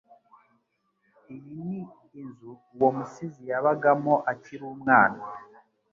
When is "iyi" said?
1.33-1.49